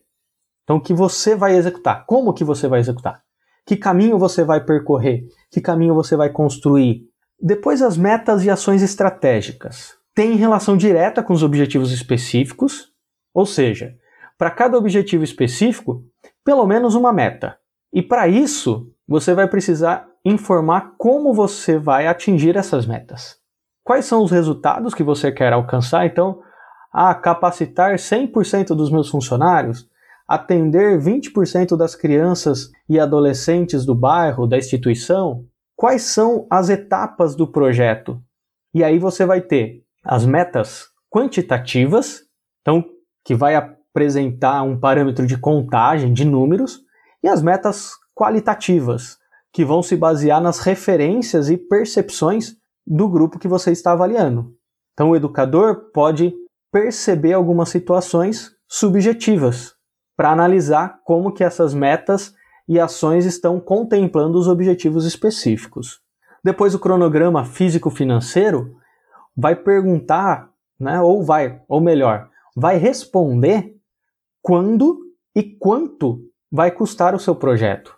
Então, 0.62 0.76
o 0.76 0.80
que 0.80 0.92
você 0.92 1.34
vai 1.34 1.56
executar, 1.56 2.04
como 2.06 2.34
que 2.34 2.44
você 2.44 2.68
vai 2.68 2.80
executar, 2.80 3.22
que 3.66 3.76
caminho 3.76 4.18
você 4.18 4.44
vai 4.44 4.62
percorrer, 4.62 5.26
que 5.50 5.60
caminho 5.60 5.94
você 5.94 6.16
vai 6.16 6.28
construir. 6.30 7.02
Depois, 7.40 7.80
as 7.80 7.96
metas 7.96 8.44
e 8.44 8.50
ações 8.50 8.82
estratégicas. 8.82 9.94
Tem 10.14 10.36
relação 10.36 10.76
direta 10.76 11.22
com 11.22 11.32
os 11.32 11.42
objetivos 11.42 11.92
específicos, 11.92 12.93
ou 13.34 13.44
seja, 13.44 13.96
para 14.38 14.50
cada 14.50 14.78
objetivo 14.78 15.24
específico, 15.24 16.04
pelo 16.44 16.66
menos 16.66 16.94
uma 16.94 17.12
meta. 17.12 17.58
E 17.92 18.00
para 18.00 18.28
isso, 18.28 18.90
você 19.06 19.34
vai 19.34 19.48
precisar 19.48 20.08
informar 20.24 20.94
como 20.96 21.34
você 21.34 21.78
vai 21.78 22.06
atingir 22.06 22.56
essas 22.56 22.86
metas. 22.86 23.36
Quais 23.82 24.06
são 24.06 24.22
os 24.22 24.30
resultados 24.30 24.94
que 24.94 25.02
você 25.02 25.30
quer 25.30 25.52
alcançar? 25.52 26.06
Então, 26.06 26.40
a 26.92 27.14
capacitar 27.14 27.96
100% 27.96 28.68
dos 28.68 28.90
meus 28.90 29.10
funcionários, 29.10 29.88
atender 30.26 30.98
20% 30.98 31.76
das 31.76 31.94
crianças 31.94 32.70
e 32.88 32.98
adolescentes 32.98 33.84
do 33.84 33.94
bairro, 33.94 34.46
da 34.46 34.56
instituição? 34.56 35.44
Quais 35.76 36.02
são 36.02 36.46
as 36.48 36.70
etapas 36.70 37.34
do 37.34 37.46
projeto? 37.46 38.22
E 38.72 38.82
aí 38.82 38.98
você 38.98 39.26
vai 39.26 39.40
ter 39.40 39.82
as 40.02 40.24
metas 40.24 40.86
quantitativas, 41.10 42.22
então 42.62 42.84
que 43.24 43.34
vai 43.34 43.54
apresentar 43.54 44.62
um 44.62 44.78
parâmetro 44.78 45.26
de 45.26 45.38
contagem 45.38 46.12
de 46.12 46.24
números, 46.24 46.80
e 47.22 47.28
as 47.28 47.42
metas 47.42 47.92
qualitativas, 48.14 49.16
que 49.52 49.64
vão 49.64 49.82
se 49.82 49.96
basear 49.96 50.40
nas 50.40 50.58
referências 50.58 51.48
e 51.48 51.56
percepções 51.56 52.56
do 52.86 53.08
grupo 53.08 53.38
que 53.38 53.48
você 53.48 53.72
está 53.72 53.92
avaliando. 53.92 54.52
Então 54.92 55.10
o 55.10 55.16
educador 55.16 55.90
pode 55.92 56.34
perceber 56.70 57.32
algumas 57.32 57.68
situações 57.68 58.50
subjetivas 58.68 59.74
para 60.16 60.30
analisar 60.30 61.00
como 61.04 61.32
que 61.32 61.42
essas 61.42 61.72
metas 61.72 62.34
e 62.68 62.80
ações 62.80 63.24
estão 63.24 63.60
contemplando 63.60 64.38
os 64.38 64.48
objetivos 64.48 65.04
específicos. 65.04 66.00
Depois 66.42 66.74
o 66.74 66.78
cronograma 66.78 67.44
físico-financeiro 67.44 68.76
vai 69.36 69.56
perguntar, 69.56 70.50
né, 70.78 71.00
ou 71.00 71.24
vai, 71.24 71.62
ou 71.68 71.80
melhor, 71.80 72.28
vai 72.54 72.76
responder 72.76 73.74
quando 74.42 75.00
e 75.34 75.42
quanto 75.42 76.20
vai 76.50 76.70
custar 76.70 77.14
o 77.14 77.18
seu 77.18 77.34
projeto. 77.34 77.94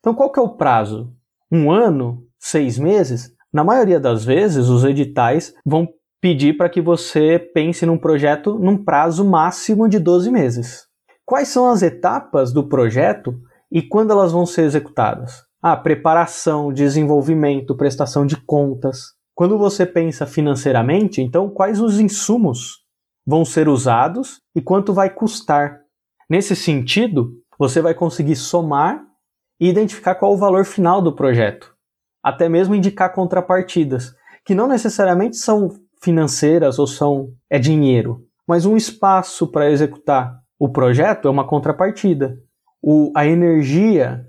Então 0.00 0.14
qual 0.14 0.30
que 0.30 0.40
é 0.40 0.42
o 0.42 0.56
prazo? 0.56 1.12
Um 1.50 1.70
ano? 1.70 2.26
Seis 2.38 2.78
meses? 2.78 3.32
Na 3.52 3.62
maioria 3.62 4.00
das 4.00 4.24
vezes, 4.24 4.68
os 4.68 4.82
editais 4.82 5.54
vão 5.64 5.86
pedir 6.20 6.56
para 6.56 6.68
que 6.68 6.80
você 6.80 7.38
pense 7.38 7.84
num 7.84 7.98
projeto 7.98 8.58
num 8.58 8.82
prazo 8.82 9.24
máximo 9.24 9.88
de 9.88 9.98
12 9.98 10.30
meses. 10.30 10.86
Quais 11.24 11.48
são 11.48 11.68
as 11.70 11.82
etapas 11.82 12.52
do 12.52 12.68
projeto 12.68 13.38
e 13.70 13.82
quando 13.82 14.10
elas 14.10 14.32
vão 14.32 14.46
ser 14.46 14.62
executadas? 14.62 15.42
Ah, 15.60 15.76
preparação, 15.76 16.72
desenvolvimento, 16.72 17.76
prestação 17.76 18.26
de 18.26 18.36
contas. 18.36 19.12
Quando 19.34 19.56
você 19.56 19.86
pensa 19.86 20.26
financeiramente, 20.26 21.20
então 21.20 21.48
quais 21.48 21.80
os 21.80 22.00
insumos 22.00 22.81
vão 23.26 23.44
ser 23.44 23.68
usados 23.68 24.40
e 24.54 24.60
quanto 24.60 24.92
vai 24.92 25.10
custar? 25.10 25.80
Nesse 26.28 26.56
sentido, 26.56 27.32
você 27.58 27.80
vai 27.80 27.94
conseguir 27.94 28.36
somar 28.36 29.04
e 29.60 29.68
identificar 29.68 30.14
qual 30.14 30.32
o 30.32 30.38
valor 30.38 30.64
final 30.64 31.00
do 31.00 31.14
projeto. 31.14 31.72
Até 32.22 32.48
mesmo 32.48 32.74
indicar 32.74 33.12
contrapartidas, 33.12 34.14
que 34.44 34.54
não 34.54 34.66
necessariamente 34.66 35.36
são 35.36 35.70
financeiras 36.02 36.78
ou 36.78 36.86
são 36.86 37.32
é 37.48 37.58
dinheiro, 37.58 38.26
mas 38.46 38.66
um 38.66 38.76
espaço 38.76 39.46
para 39.46 39.70
executar 39.70 40.42
o 40.58 40.68
projeto 40.68 41.26
é 41.26 41.30
uma 41.30 41.46
contrapartida. 41.46 42.38
O, 42.80 43.12
a 43.16 43.26
energia 43.26 44.24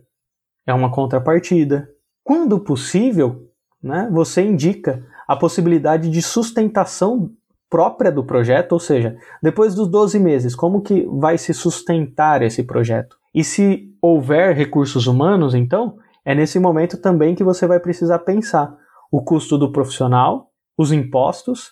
é 0.65 0.73
uma 0.73 0.91
contrapartida. 0.91 1.88
Quando 2.23 2.60
possível, 2.60 3.49
né, 3.82 4.10
você 4.12 4.41
indica 4.41 5.06
a 5.27 5.36
possibilidade 5.36 6.10
de 6.10 6.21
sustentação 6.21 7.32
própria 7.74 8.12
do 8.12 8.24
projeto, 8.24 8.74
ou 8.74 8.80
seja, 8.80 9.18
depois 9.42 9.74
dos 9.74 9.88
12 9.88 10.20
meses, 10.20 10.54
como 10.54 10.84
que 10.84 11.08
vai 11.08 11.40
se 11.40 11.56
sustentar 11.56 12.44
esse 12.44 12.62
projeto? 12.62 13.18
E 13.34 13.44
se 13.44 13.92
houver 14.00 14.56
recursos 14.56 15.08
humanos, 15.08 15.56
então, 15.56 15.98
é 16.24 16.36
nesse 16.36 16.60
momento 16.60 17.02
também 17.02 17.34
que 17.34 17.44
você 17.44 17.66
vai 17.66 17.80
precisar 17.80 18.20
pensar 18.20 18.78
o 19.12 19.24
custo 19.24 19.58
do 19.58 19.72
profissional, 19.72 20.52
os 20.78 20.92
impostos, 20.92 21.72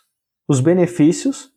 os 0.49 0.59
benefícios 0.59 1.51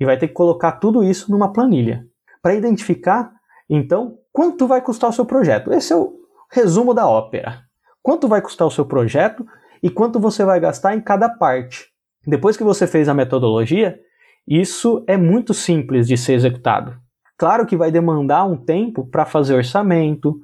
e 0.00 0.06
vai 0.06 0.16
ter 0.16 0.28
que 0.28 0.34
colocar 0.34 0.72
tudo 0.72 1.04
isso 1.04 1.30
numa 1.30 1.52
planilha 1.52 2.06
para 2.42 2.54
identificar, 2.54 3.30
então, 3.68 4.16
quanto 4.32 4.66
vai 4.66 4.80
custar 4.80 5.10
o 5.10 5.12
seu 5.12 5.26
projeto. 5.26 5.74
Esse 5.74 5.92
é 5.92 5.96
o 5.96 6.14
resumo 6.50 6.94
da 6.94 7.06
ópera. 7.06 7.64
Quanto 8.02 8.26
vai 8.26 8.40
custar 8.40 8.66
o 8.66 8.70
seu 8.70 8.86
projeto 8.86 9.44
e 9.82 9.90
quanto 9.90 10.18
você 10.18 10.42
vai 10.42 10.58
gastar 10.58 10.94
em 10.94 11.02
cada 11.02 11.28
parte. 11.28 11.89
Depois 12.26 12.56
que 12.56 12.64
você 12.64 12.86
fez 12.86 13.08
a 13.08 13.14
metodologia, 13.14 13.98
isso 14.46 15.04
é 15.06 15.16
muito 15.16 15.54
simples 15.54 16.06
de 16.06 16.16
ser 16.16 16.34
executado. 16.34 16.98
Claro 17.38 17.64
que 17.64 17.76
vai 17.76 17.90
demandar 17.90 18.44
um 18.44 18.56
tempo 18.56 19.06
para 19.06 19.24
fazer 19.24 19.54
orçamento, 19.54 20.38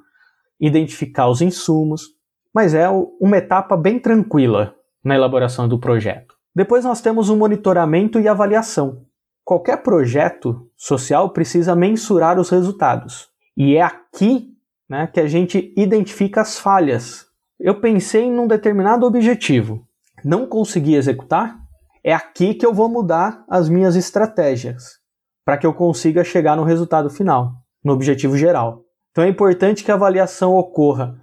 identificar 0.59 1.29
os 1.29 1.41
insumos, 1.41 2.07
mas 2.53 2.73
é 2.73 2.89
uma 3.19 3.37
etapa 3.37 3.77
bem 3.77 3.99
tranquila 3.99 4.73
na 5.03 5.15
elaboração 5.15 5.67
do 5.67 5.79
projeto. 5.79 6.35
Depois 6.55 6.83
nós 6.83 7.01
temos 7.01 7.29
o 7.29 7.35
monitoramento 7.35 8.19
e 8.19 8.27
avaliação. 8.27 9.03
Qualquer 9.45 9.83
projeto 9.83 10.67
social 10.75 11.29
precisa 11.29 11.75
mensurar 11.75 12.39
os 12.39 12.49
resultados. 12.49 13.29
E 13.55 13.75
é 13.75 13.81
aqui 13.83 14.49
né, 14.89 15.07
que 15.07 15.19
a 15.19 15.27
gente 15.27 15.71
identifica 15.77 16.41
as 16.41 16.57
falhas. 16.57 17.27
Eu 17.59 17.79
pensei 17.79 18.23
em 18.23 18.39
um 18.39 18.47
determinado 18.47 19.05
objetivo, 19.05 19.87
não 20.25 20.47
consegui 20.47 20.95
executar, 20.95 21.66
é 22.03 22.13
aqui 22.13 22.53
que 22.53 22.65
eu 22.65 22.73
vou 22.73 22.89
mudar 22.89 23.43
as 23.49 23.69
minhas 23.69 23.95
estratégias 23.95 24.99
para 25.45 25.57
que 25.57 25.65
eu 25.65 25.73
consiga 25.73 26.23
chegar 26.23 26.55
no 26.55 26.63
resultado 26.63 27.09
final, 27.09 27.53
no 27.83 27.93
objetivo 27.93 28.37
geral. 28.37 28.83
Então 29.11 29.23
é 29.23 29.29
importante 29.29 29.83
que 29.83 29.91
a 29.91 29.95
avaliação 29.95 30.55
ocorra 30.55 31.17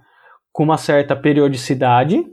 com 0.51 0.63
uma 0.63 0.77
certa 0.77 1.15
periodicidade 1.15 2.25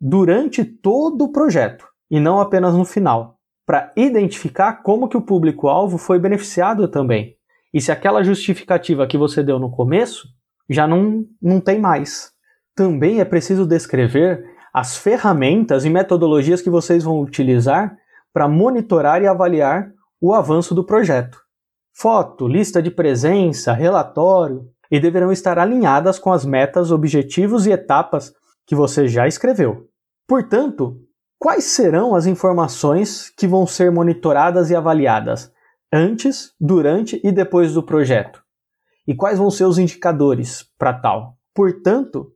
durante 0.00 0.64
todo 0.64 1.24
o 1.24 1.32
projeto 1.32 1.86
e 2.10 2.18
não 2.18 2.40
apenas 2.40 2.74
no 2.74 2.84
final, 2.84 3.38
para 3.66 3.92
identificar 3.96 4.82
como 4.82 5.08
que 5.08 5.16
o 5.16 5.22
público-alvo 5.22 5.98
foi 5.98 6.18
beneficiado 6.18 6.88
também. 6.88 7.36
E 7.72 7.80
se 7.80 7.90
aquela 7.90 8.22
justificativa 8.22 9.06
que 9.06 9.18
você 9.18 9.42
deu 9.42 9.58
no 9.58 9.70
começo 9.70 10.28
já 10.68 10.86
não, 10.86 11.24
não 11.40 11.60
tem 11.60 11.78
mais. 11.78 12.32
Também 12.74 13.20
é 13.20 13.24
preciso 13.24 13.66
descrever 13.66 14.44
as 14.74 14.96
ferramentas 14.96 15.84
e 15.84 15.90
metodologias 15.90 16.60
que 16.60 16.68
vocês 16.68 17.04
vão 17.04 17.20
utilizar 17.20 17.96
para 18.32 18.48
monitorar 18.48 19.22
e 19.22 19.26
avaliar 19.28 19.92
o 20.20 20.34
avanço 20.34 20.74
do 20.74 20.84
projeto. 20.84 21.38
Foto, 21.96 22.48
lista 22.48 22.82
de 22.82 22.90
presença, 22.90 23.72
relatório 23.72 24.68
e 24.90 24.98
deverão 24.98 25.30
estar 25.30 25.60
alinhadas 25.60 26.18
com 26.18 26.32
as 26.32 26.44
metas, 26.44 26.90
objetivos 26.90 27.66
e 27.66 27.70
etapas 27.70 28.32
que 28.66 28.74
você 28.74 29.06
já 29.06 29.28
escreveu. 29.28 29.88
Portanto, 30.26 31.00
quais 31.38 31.64
serão 31.64 32.16
as 32.16 32.26
informações 32.26 33.30
que 33.30 33.46
vão 33.46 33.68
ser 33.68 33.92
monitoradas 33.92 34.70
e 34.70 34.74
avaliadas 34.74 35.52
antes, 35.92 36.52
durante 36.60 37.20
e 37.22 37.30
depois 37.30 37.72
do 37.72 37.82
projeto? 37.82 38.42
E 39.06 39.14
quais 39.14 39.38
vão 39.38 39.52
ser 39.52 39.66
os 39.66 39.78
indicadores 39.78 40.64
para 40.76 40.94
tal? 40.94 41.36
Portanto, 41.54 42.33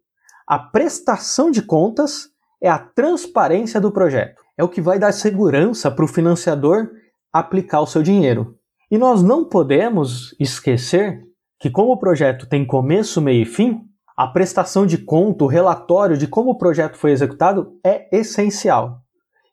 a 0.48 0.58
prestação 0.58 1.50
de 1.50 1.60
contas 1.60 2.30
é 2.58 2.70
a 2.70 2.78
transparência 2.78 3.78
do 3.78 3.92
projeto. 3.92 4.40
É 4.56 4.64
o 4.64 4.68
que 4.68 4.80
vai 4.80 4.98
dar 4.98 5.12
segurança 5.12 5.90
para 5.90 6.06
o 6.06 6.08
financiador 6.08 6.88
aplicar 7.30 7.82
o 7.82 7.86
seu 7.86 8.02
dinheiro. 8.02 8.56
E 8.90 8.96
nós 8.96 9.22
não 9.22 9.44
podemos 9.44 10.34
esquecer 10.40 11.22
que, 11.60 11.68
como 11.68 11.92
o 11.92 11.98
projeto 11.98 12.48
tem 12.48 12.66
começo, 12.66 13.20
meio 13.20 13.42
e 13.42 13.44
fim, 13.44 13.82
a 14.16 14.26
prestação 14.26 14.86
de 14.86 14.96
conta, 14.96 15.44
o 15.44 15.48
relatório 15.48 16.16
de 16.16 16.26
como 16.26 16.52
o 16.52 16.56
projeto 16.56 16.96
foi 16.96 17.10
executado 17.12 17.78
é 17.84 18.08
essencial 18.16 19.02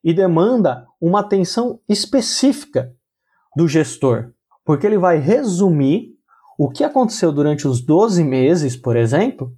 e 0.02 0.14
demanda 0.14 0.88
uma 1.02 1.20
atenção 1.20 1.78
específica 1.90 2.90
do 3.54 3.68
gestor, 3.68 4.32
porque 4.64 4.88
ele 4.88 4.98
vai 4.98 5.18
resumir 5.18 6.16
o 6.58 6.70
que 6.70 6.86
aconteceu 6.86 7.34
durante 7.34 7.68
os 7.68 7.82
12 7.82 8.24
meses, 8.24 8.78
por 8.78 8.96
exemplo, 8.96 9.52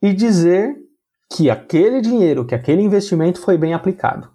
e 0.00 0.12
dizer 0.12 0.83
que 1.32 1.50
aquele 1.50 2.00
dinheiro, 2.00 2.44
que 2.44 2.54
aquele 2.54 2.82
investimento 2.82 3.40
foi 3.40 3.58
bem 3.58 3.74
aplicado. 3.74 4.30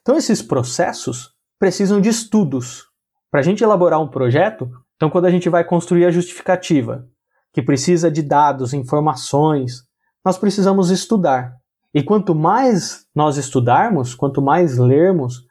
Então, 0.00 0.16
esses 0.16 0.40
processos 0.42 1.30
precisam 1.58 2.00
de 2.00 2.08
estudos. 2.08 2.84
Para 3.30 3.40
a 3.40 3.42
gente 3.42 3.62
elaborar 3.62 4.00
um 4.00 4.08
projeto, 4.08 4.70
então, 4.96 5.10
quando 5.10 5.26
a 5.26 5.30
gente 5.30 5.48
vai 5.48 5.64
construir 5.64 6.04
a 6.04 6.10
justificativa, 6.10 7.06
que 7.52 7.62
precisa 7.62 8.10
de 8.10 8.22
dados, 8.22 8.72
informações, 8.72 9.84
nós 10.24 10.38
precisamos 10.38 10.90
estudar. 10.90 11.54
E 11.92 12.02
quanto 12.02 12.34
mais 12.34 13.06
nós 13.14 13.36
estudarmos, 13.36 14.14
quanto 14.14 14.40
mais 14.40 14.78
lermos, 14.78 15.46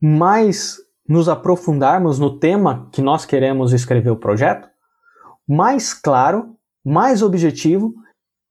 mais 0.00 0.76
nos 1.08 1.28
aprofundarmos 1.28 2.18
no 2.18 2.38
tema 2.38 2.88
que 2.92 3.02
nós 3.02 3.24
queremos 3.24 3.72
escrever 3.72 4.10
o 4.10 4.16
projeto, 4.16 4.68
mais 5.46 5.92
claro, 5.92 6.56
mais 6.84 7.22
objetivo 7.22 7.94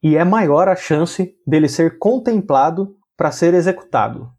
e 0.01 0.15
é 0.15 0.23
maior 0.23 0.67
a 0.67 0.75
chance 0.75 1.33
dele 1.45 1.67
ser 1.67 1.97
contemplado 1.97 2.95
para 3.15 3.31
ser 3.31 3.53
executado. 3.53 4.29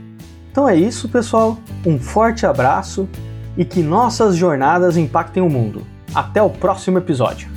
Então 0.51 0.67
é 0.67 0.75
isso, 0.75 1.07
pessoal. 1.09 1.57
Um 1.85 1.99
forte 1.99 2.45
abraço 2.45 3.07
e 3.57 3.63
que 3.63 3.81
nossas 3.81 4.35
jornadas 4.35 4.97
impactem 4.97 5.43
o 5.43 5.49
mundo. 5.49 5.85
Até 6.13 6.41
o 6.41 6.49
próximo 6.49 6.97
episódio. 6.97 7.54